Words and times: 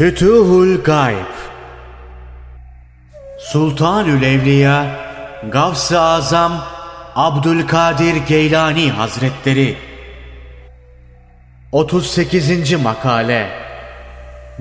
Fütuhul 0.00 0.82
Gayb 0.82 1.34
Sultanül 3.38 4.22
Evliya 4.22 4.86
Gavs-ı 5.52 6.00
Azam 6.00 6.52
Abdülkadir 7.16 8.16
Geylani 8.16 8.90
Hazretleri 8.90 9.76
38. 11.72 12.72
Makale 12.82 13.50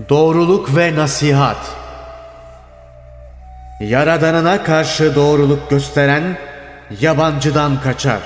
Doğruluk 0.09 0.75
ve 0.75 0.95
Nasihat 0.95 1.75
Yaradanına 3.79 4.63
karşı 4.63 5.15
doğruluk 5.15 5.69
gösteren 5.69 6.37
yabancıdan 7.01 7.81
kaçar. 7.81 8.21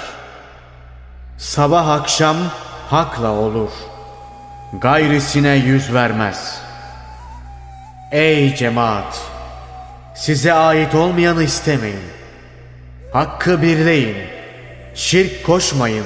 Sabah 1.37 1.89
akşam 1.89 2.37
hakla 2.89 3.31
olur. 3.31 3.71
Gayrisine 4.81 5.55
yüz 5.55 5.93
vermez. 5.93 6.62
Ey 8.13 8.55
cemaat! 8.55 9.21
Size 10.15 10.53
ait 10.53 10.95
olmayanı 10.95 11.43
istemeyin. 11.43 12.03
Hakkı 13.13 13.61
birleyin. 13.61 14.17
Şirk 14.95 15.45
koşmayın. 15.45 16.05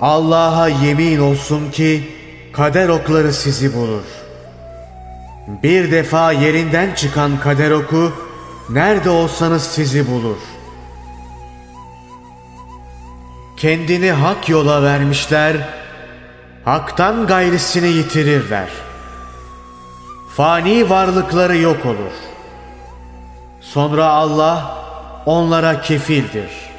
Allah'a 0.00 0.68
yemin 0.68 1.18
olsun 1.18 1.70
ki 1.70 2.08
kader 2.52 2.88
okları 2.88 3.32
sizi 3.32 3.74
bulur. 3.74 4.04
Bir 5.62 5.92
defa 5.92 6.32
yerinden 6.32 6.94
çıkan 6.94 7.40
kader 7.40 7.70
oku 7.70 8.12
nerede 8.68 9.10
olsanız 9.10 9.62
sizi 9.62 10.10
bulur. 10.10 10.38
Kendini 13.56 14.10
hak 14.12 14.48
yola 14.48 14.82
vermişler, 14.82 15.56
haktan 16.64 17.26
gayrisini 17.26 17.88
yitirirler. 17.88 18.68
Fani 20.36 20.90
varlıkları 20.90 21.56
yok 21.56 21.86
olur. 21.86 22.12
Sonra 23.60 24.06
Allah 24.06 24.76
onlara 25.26 25.80
kefildir.'' 25.80 26.71